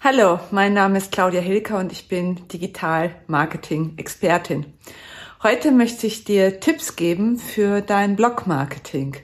Hallo, 0.00 0.38
mein 0.52 0.74
Name 0.74 0.98
ist 0.98 1.10
Claudia 1.10 1.40
Hilker 1.40 1.76
und 1.76 1.90
ich 1.90 2.06
bin 2.06 2.46
Digital-Marketing-Expertin. 2.46 4.66
Heute 5.42 5.72
möchte 5.72 6.06
ich 6.06 6.22
dir 6.22 6.60
Tipps 6.60 6.94
geben 6.94 7.36
für 7.36 7.80
dein 7.80 8.14
Blog-Marketing. 8.14 9.16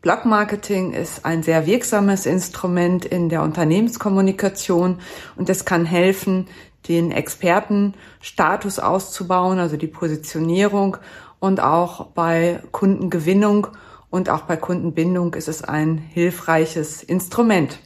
Blog-Marketing 0.00 0.92
ist 0.92 1.26
ein 1.26 1.42
sehr 1.42 1.66
wirksames 1.66 2.26
Instrument 2.26 3.04
in 3.04 3.30
der 3.30 3.42
Unternehmenskommunikation 3.42 5.00
und 5.34 5.50
es 5.50 5.64
kann 5.64 5.84
helfen, 5.84 6.46
den 6.86 7.10
Expertenstatus 7.10 8.78
auszubauen, 8.78 9.58
also 9.58 9.76
die 9.76 9.88
Positionierung 9.88 10.98
und 11.40 11.60
auch 11.60 12.10
bei 12.10 12.62
Kundengewinnung 12.70 13.66
und 14.08 14.30
auch 14.30 14.42
bei 14.42 14.56
Kundenbindung 14.56 15.34
ist 15.34 15.48
es 15.48 15.64
ein 15.64 15.98
hilfreiches 15.98 17.02
Instrument. 17.02 17.80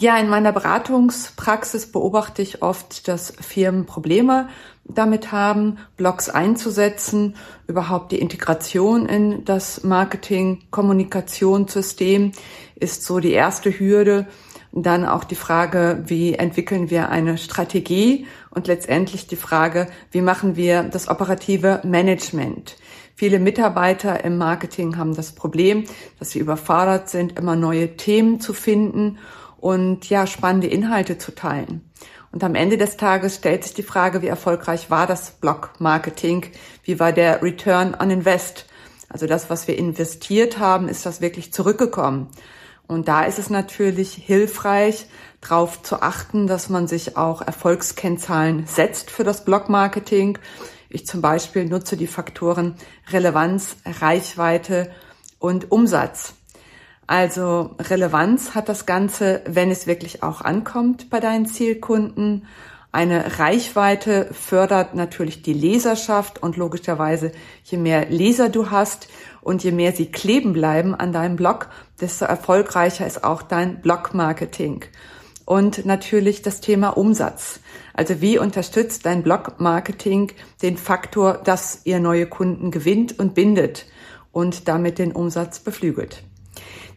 Ja, 0.00 0.16
in 0.16 0.28
meiner 0.28 0.52
Beratungspraxis 0.52 1.90
beobachte 1.90 2.40
ich 2.40 2.62
oft, 2.62 3.08
dass 3.08 3.32
Firmen 3.40 3.84
Probleme 3.84 4.48
damit 4.84 5.32
haben, 5.32 5.78
Blogs 5.96 6.28
einzusetzen, 6.28 7.34
überhaupt 7.66 8.12
die 8.12 8.20
Integration 8.20 9.06
in 9.06 9.44
das 9.44 9.82
Marketing-Kommunikationssystem 9.82 12.30
ist 12.76 13.02
so 13.02 13.18
die 13.18 13.32
erste 13.32 13.76
Hürde. 13.76 14.28
Dann 14.70 15.04
auch 15.04 15.24
die 15.24 15.34
Frage, 15.34 16.04
wie 16.06 16.34
entwickeln 16.34 16.90
wir 16.90 17.08
eine 17.08 17.36
Strategie 17.36 18.28
und 18.50 18.68
letztendlich 18.68 19.26
die 19.26 19.34
Frage, 19.34 19.88
wie 20.12 20.20
machen 20.20 20.54
wir 20.54 20.84
das 20.84 21.08
operative 21.08 21.80
Management. 21.82 22.76
Viele 23.16 23.40
Mitarbeiter 23.40 24.24
im 24.24 24.38
Marketing 24.38 24.96
haben 24.96 25.16
das 25.16 25.32
Problem, 25.32 25.86
dass 26.20 26.30
sie 26.30 26.38
überfordert 26.38 27.08
sind, 27.08 27.36
immer 27.36 27.56
neue 27.56 27.96
Themen 27.96 28.38
zu 28.38 28.52
finden 28.52 29.18
und 29.58 30.08
ja, 30.08 30.26
spannende 30.26 30.68
Inhalte 30.68 31.18
zu 31.18 31.34
teilen. 31.34 31.90
Und 32.30 32.44
am 32.44 32.54
Ende 32.54 32.76
des 32.76 32.96
Tages 32.96 33.36
stellt 33.36 33.64
sich 33.64 33.74
die 33.74 33.82
Frage, 33.82 34.22
wie 34.22 34.26
erfolgreich 34.26 34.90
war 34.90 35.06
das 35.06 35.32
Blog-Marketing? 35.32 36.46
Wie 36.84 37.00
war 37.00 37.12
der 37.12 37.42
Return 37.42 37.96
on 37.98 38.10
Invest? 38.10 38.66
Also 39.08 39.26
das, 39.26 39.48
was 39.48 39.66
wir 39.66 39.78
investiert 39.78 40.58
haben, 40.58 40.88
ist 40.88 41.06
das 41.06 41.20
wirklich 41.20 41.52
zurückgekommen? 41.52 42.28
Und 42.86 43.08
da 43.08 43.24
ist 43.24 43.38
es 43.38 43.50
natürlich 43.50 44.14
hilfreich, 44.14 45.06
darauf 45.40 45.82
zu 45.82 46.02
achten, 46.02 46.46
dass 46.46 46.68
man 46.68 46.88
sich 46.88 47.16
auch 47.16 47.42
Erfolgskennzahlen 47.42 48.66
setzt 48.66 49.10
für 49.10 49.24
das 49.24 49.44
Blog-Marketing. 49.44 50.38
Ich 50.88 51.06
zum 51.06 51.20
Beispiel 51.20 51.66
nutze 51.66 51.96
die 51.96 52.06
Faktoren 52.06 52.74
Relevanz, 53.10 53.76
Reichweite 53.84 54.90
und 55.38 55.70
Umsatz. 55.70 56.34
Also 57.08 57.70
Relevanz 57.78 58.54
hat 58.54 58.68
das 58.68 58.84
Ganze, 58.84 59.40
wenn 59.46 59.70
es 59.70 59.86
wirklich 59.86 60.22
auch 60.22 60.42
ankommt 60.42 61.08
bei 61.08 61.20
deinen 61.20 61.46
Zielkunden. 61.46 62.46
Eine 62.92 63.38
Reichweite 63.38 64.28
fördert 64.32 64.94
natürlich 64.94 65.40
die 65.40 65.54
Leserschaft 65.54 66.42
und 66.42 66.58
logischerweise, 66.58 67.32
je 67.64 67.78
mehr 67.78 68.10
Leser 68.10 68.50
du 68.50 68.70
hast 68.70 69.08
und 69.40 69.64
je 69.64 69.72
mehr 69.72 69.92
sie 69.92 70.12
kleben 70.12 70.52
bleiben 70.52 70.94
an 70.94 71.14
deinem 71.14 71.36
Blog, 71.36 71.70
desto 71.98 72.26
erfolgreicher 72.26 73.06
ist 73.06 73.24
auch 73.24 73.40
dein 73.40 73.80
Blog-Marketing. 73.80 74.84
Und 75.46 75.86
natürlich 75.86 76.42
das 76.42 76.60
Thema 76.60 76.90
Umsatz. 76.90 77.60
Also 77.94 78.20
wie 78.20 78.38
unterstützt 78.38 79.06
dein 79.06 79.22
Blog-Marketing 79.22 80.32
den 80.60 80.76
Faktor, 80.76 81.38
dass 81.42 81.80
ihr 81.84 82.00
neue 82.00 82.26
Kunden 82.26 82.70
gewinnt 82.70 83.18
und 83.18 83.34
bindet 83.34 83.86
und 84.30 84.68
damit 84.68 84.98
den 84.98 85.12
Umsatz 85.12 85.58
beflügelt? 85.58 86.27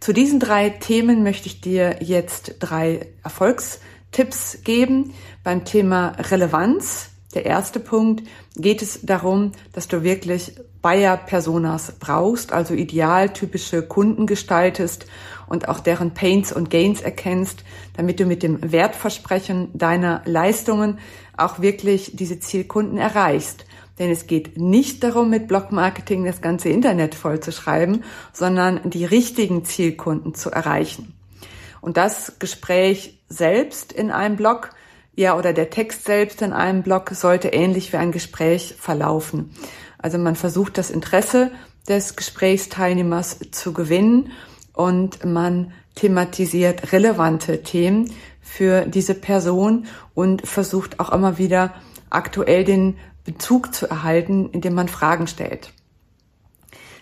Zu 0.00 0.14
diesen 0.14 0.40
drei 0.40 0.70
Themen 0.70 1.22
möchte 1.22 1.46
ich 1.46 1.60
dir 1.60 1.98
jetzt 2.00 2.54
drei 2.58 3.08
Erfolgstipps 3.22 4.60
geben. 4.64 5.12
Beim 5.44 5.66
Thema 5.66 6.12
Relevanz, 6.18 7.10
der 7.34 7.44
erste 7.44 7.80
Punkt, 7.80 8.26
geht 8.56 8.80
es 8.80 9.00
darum, 9.02 9.52
dass 9.74 9.88
du 9.88 10.02
wirklich 10.02 10.54
Buyer-Personas 10.80 11.96
brauchst, 12.00 12.50
also 12.50 12.72
idealtypische 12.72 13.82
Kunden 13.82 14.26
gestaltest 14.26 15.04
und 15.46 15.68
auch 15.68 15.80
deren 15.80 16.14
Pains 16.14 16.50
und 16.50 16.70
Gains 16.70 17.02
erkennst, 17.02 17.62
damit 17.94 18.20
du 18.20 18.24
mit 18.24 18.42
dem 18.42 18.72
Wertversprechen 18.72 19.68
deiner 19.74 20.22
Leistungen 20.24 20.98
auch 21.36 21.60
wirklich 21.60 22.12
diese 22.14 22.40
Zielkunden 22.40 22.96
erreichst. 22.96 23.66
Denn 23.98 24.10
es 24.10 24.26
geht 24.26 24.56
nicht 24.56 25.02
darum, 25.04 25.30
mit 25.30 25.48
Blogmarketing 25.48 26.24
das 26.24 26.40
ganze 26.40 26.68
Internet 26.68 27.14
vollzuschreiben, 27.14 28.04
sondern 28.32 28.88
die 28.88 29.04
richtigen 29.04 29.64
Zielkunden 29.64 30.34
zu 30.34 30.50
erreichen. 30.50 31.14
Und 31.80 31.96
das 31.96 32.38
Gespräch 32.38 33.20
selbst 33.28 33.92
in 33.92 34.10
einem 34.10 34.36
Blog, 34.36 34.70
ja, 35.14 35.36
oder 35.36 35.52
der 35.52 35.70
Text 35.70 36.04
selbst 36.04 36.40
in 36.42 36.52
einem 36.52 36.82
Blog 36.82 37.10
sollte 37.10 37.48
ähnlich 37.48 37.92
wie 37.92 37.96
ein 37.96 38.12
Gespräch 38.12 38.74
verlaufen. 38.78 39.50
Also 39.98 40.18
man 40.18 40.36
versucht 40.36 40.78
das 40.78 40.90
Interesse 40.90 41.50
des 41.88 42.16
Gesprächsteilnehmers 42.16 43.38
zu 43.50 43.72
gewinnen 43.72 44.32
und 44.72 45.24
man 45.24 45.72
thematisiert 45.94 46.92
relevante 46.92 47.62
Themen 47.62 48.10
für 48.40 48.86
diese 48.86 49.14
Person 49.14 49.86
und 50.14 50.46
versucht 50.46 51.00
auch 51.00 51.12
immer 51.12 51.38
wieder 51.38 51.74
aktuell 52.08 52.64
den 52.64 52.96
Bezug 53.24 53.74
zu 53.74 53.88
erhalten, 53.88 54.50
indem 54.50 54.74
man 54.74 54.88
Fragen 54.88 55.26
stellt. 55.26 55.72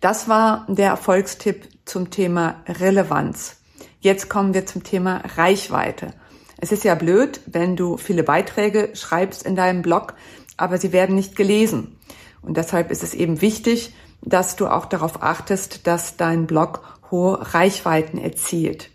Das 0.00 0.28
war 0.28 0.66
der 0.68 0.88
Erfolgstipp 0.88 1.68
zum 1.84 2.10
Thema 2.10 2.62
Relevanz. 2.66 3.56
Jetzt 4.00 4.28
kommen 4.28 4.54
wir 4.54 4.66
zum 4.66 4.82
Thema 4.82 5.22
Reichweite. 5.36 6.12
Es 6.58 6.72
ist 6.72 6.84
ja 6.84 6.94
blöd, 6.94 7.40
wenn 7.46 7.76
du 7.76 7.96
viele 7.96 8.22
Beiträge 8.22 8.90
schreibst 8.94 9.44
in 9.44 9.56
deinem 9.56 9.82
Blog, 9.82 10.14
aber 10.56 10.78
sie 10.78 10.92
werden 10.92 11.16
nicht 11.16 11.34
gelesen. 11.34 11.98
Und 12.40 12.56
deshalb 12.56 12.90
ist 12.90 13.02
es 13.02 13.14
eben 13.14 13.40
wichtig, 13.40 13.94
dass 14.20 14.54
du 14.54 14.68
auch 14.68 14.86
darauf 14.86 15.22
achtest, 15.22 15.86
dass 15.86 16.16
dein 16.16 16.46
Blog 16.46 16.82
hohe 17.10 17.54
Reichweiten 17.54 18.18
erzielt. 18.18 18.91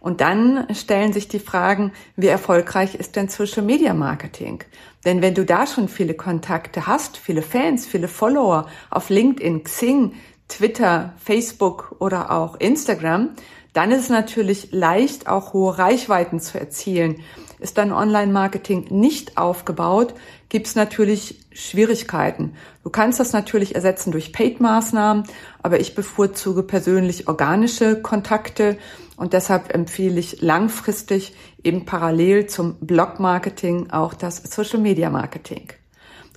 Und 0.00 0.22
dann 0.22 0.66
stellen 0.74 1.12
sich 1.12 1.28
die 1.28 1.38
Fragen, 1.38 1.92
wie 2.16 2.28
erfolgreich 2.28 2.94
ist 2.94 3.16
denn 3.16 3.28
Social 3.28 3.62
Media 3.62 3.92
Marketing? 3.92 4.64
Denn 5.04 5.22
wenn 5.22 5.34
du 5.34 5.44
da 5.44 5.66
schon 5.66 5.88
viele 5.88 6.14
Kontakte 6.14 6.86
hast, 6.86 7.18
viele 7.18 7.42
Fans, 7.42 7.86
viele 7.86 8.08
Follower 8.08 8.66
auf 8.88 9.10
LinkedIn, 9.10 9.62
Xing, 9.64 10.14
Twitter, 10.48 11.12
Facebook 11.22 11.96
oder 12.00 12.30
auch 12.30 12.56
Instagram, 12.56 13.30
dann 13.72 13.92
ist 13.92 14.04
es 14.04 14.08
natürlich 14.08 14.72
leicht, 14.72 15.28
auch 15.28 15.52
hohe 15.52 15.78
Reichweiten 15.78 16.40
zu 16.40 16.58
erzielen. 16.58 17.22
Ist 17.60 17.76
dein 17.76 17.92
Online-Marketing 17.92 18.86
nicht 18.88 19.36
aufgebaut, 19.36 20.14
gibt 20.48 20.66
es 20.66 20.76
natürlich 20.76 21.46
Schwierigkeiten. 21.52 22.54
Du 22.82 22.88
kannst 22.90 23.20
das 23.20 23.34
natürlich 23.34 23.74
ersetzen 23.74 24.12
durch 24.12 24.32
Paid-Maßnahmen, 24.32 25.24
aber 25.62 25.78
ich 25.78 25.94
bevorzuge 25.94 26.62
persönlich 26.62 27.28
organische 27.28 28.00
Kontakte 28.00 28.78
und 29.16 29.34
deshalb 29.34 29.74
empfehle 29.74 30.18
ich 30.18 30.40
langfristig 30.40 31.34
eben 31.62 31.84
parallel 31.84 32.46
zum 32.46 32.76
Blog-Marketing 32.80 33.90
auch 33.90 34.14
das 34.14 34.38
Social-Media-Marketing. 34.38 35.68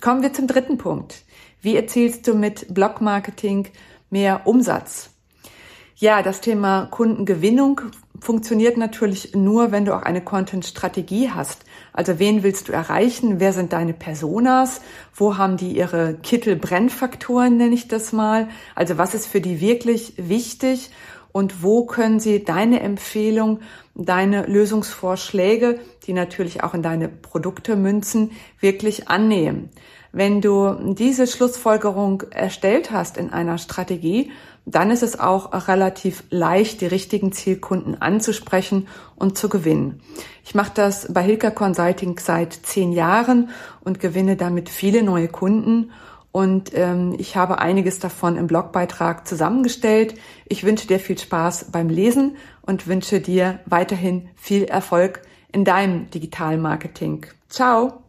Kommen 0.02 0.22
wir 0.22 0.34
zum 0.34 0.48
dritten 0.48 0.78
Punkt. 0.78 1.24
Wie 1.62 1.78
erzielst 1.78 2.28
du 2.28 2.34
mit 2.34 2.74
Blog-Marketing 2.74 3.70
mehr 4.10 4.42
Umsatz? 4.44 5.12
Ja, 5.96 6.22
das 6.22 6.42
Thema 6.42 6.88
Kundengewinnung 6.92 7.80
funktioniert 8.24 8.78
natürlich 8.78 9.36
nur, 9.36 9.72
wenn 9.74 9.84
du 9.84 9.94
auch 9.94 10.02
eine 10.02 10.22
Content-Strategie 10.22 11.30
hast. 11.32 11.66
Also 11.92 12.20
wen 12.20 12.42
willst 12.42 12.70
du 12.70 12.72
erreichen? 12.72 13.42
Wer 13.42 13.52
sind 13.52 13.74
deine 13.74 13.94
Personas? 13.94 14.80
Wo 15.14 15.38
haben 15.38 15.58
die 15.58 15.76
ihre 15.76 16.16
Kittel-Brennfaktoren, 16.16 17.58
nenne 17.58 17.76
ich 17.76 17.90
das 17.90 18.14
mal? 18.14 18.48
Also 18.76 18.98
was 18.98 19.14
ist 19.14 19.28
für 19.28 19.42
die 19.42 19.60
wirklich 19.60 20.14
wichtig? 20.16 20.92
Und 21.34 21.64
wo 21.64 21.86
können 21.86 22.20
sie 22.22 22.44
deine 22.46 22.80
Empfehlung, 22.80 23.60
deine 23.94 24.46
Lösungsvorschläge, 24.46 25.80
die 26.06 26.14
natürlich 26.14 26.64
auch 26.64 26.74
in 26.74 26.82
deine 26.82 27.10
Produkte 27.10 27.76
münzen, 27.76 28.32
wirklich 28.60 29.10
annehmen? 29.10 29.70
Wenn 30.16 30.42
du 30.42 30.94
diese 30.94 31.26
Schlussfolgerung 31.26 32.22
erstellt 32.30 32.92
hast 32.92 33.18
in 33.18 33.34
einer 33.34 33.58
Strategie, 33.58 34.32
dann 34.64 34.92
ist 34.92 35.02
es 35.02 35.20
auch 35.20 35.68
relativ 35.68 36.24
leicht, 36.30 36.82
die 36.82 36.86
richtigen 36.86 37.32
Zielkunden 37.32 38.00
anzusprechen 38.00 38.88
und 39.16 39.40
zu 39.40 39.50
gewinnen. 39.50 40.02
Ich 40.46 40.54
mache 40.54 40.72
das 40.76 41.12
bei 41.12 41.24
Hilka 41.24 41.50
Consulting 41.50 42.20
seit 42.20 42.54
zehn 42.54 42.92
Jahren 42.92 43.50
und 43.84 44.00
gewinne 44.00 44.36
damit 44.36 44.70
viele 44.70 45.02
neue 45.02 45.30
Kunden. 45.30 45.90
Und 46.32 46.72
ähm, 46.76 47.16
ich 47.18 47.36
habe 47.36 47.58
einiges 47.58 47.98
davon 47.98 48.38
im 48.38 48.46
Blogbeitrag 48.46 49.28
zusammengestellt. 49.28 50.14
Ich 50.46 50.64
wünsche 50.64 50.88
dir 50.88 51.00
viel 51.00 51.18
Spaß 51.18 51.72
beim 51.72 51.90
Lesen 51.90 52.38
und 52.62 52.86
wünsche 52.86 53.20
dir 53.20 53.62
weiterhin 53.66 54.30
viel 54.36 54.66
Erfolg 54.66 55.24
in 55.52 55.66
deinem 55.66 56.12
Digitalmarketing. 56.12 57.26
Ciao! 57.50 58.03